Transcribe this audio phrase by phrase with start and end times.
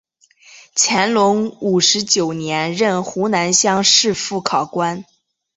[0.73, 5.05] 乾隆五十九年任湖南乡试副考官。